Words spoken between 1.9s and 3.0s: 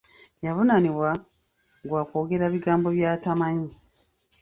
kwogera bigambo